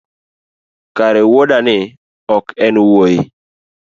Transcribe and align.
kare 0.97 1.21
wuodani 1.31 1.77
ok 2.35 2.45
enwuoyi? 2.65 3.19